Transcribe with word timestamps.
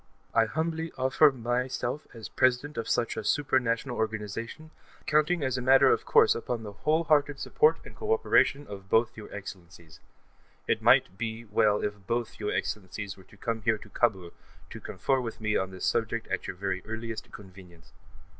I 0.33 0.45
humbly 0.45 0.91
offer 0.97 1.31
myself 1.31 2.07
as 2.11 2.27
President 2.27 2.75
of 2.75 2.89
such 2.89 3.15
a 3.15 3.23
supra 3.23 3.59
national 3.59 3.97
organization, 3.97 4.71
counting 5.05 5.43
as 5.43 5.59
a 5.59 5.61
matter 5.61 5.91
of 5.91 6.05
course 6.05 6.33
upon 6.33 6.63
the 6.63 6.71
whole 6.71 7.03
hearted 7.03 7.37
support 7.37 7.77
and 7.85 7.95
co 7.95 8.11
operation 8.11 8.65
of 8.65 8.89
both 8.89 9.15
your 9.15 9.31
Excellencies. 9.31 9.99
It 10.67 10.81
might 10.81 11.19
be 11.19 11.45
well 11.45 11.83
if 11.83 12.07
both 12.07 12.39
your 12.39 12.51
Excellencies 12.51 13.15
were 13.15 13.25
to 13.25 13.37
come 13.37 13.61
here 13.61 13.77
to 13.77 13.89
Kabul 13.89 14.31
to 14.71 14.79
confer 14.79 15.21
with 15.21 15.39
me 15.39 15.55
on 15.55 15.69
this 15.69 15.85
subject 15.85 16.27
at 16.29 16.47
your 16.47 16.55
very 16.55 16.81
earliest 16.85 17.31
convenience. 17.31 17.93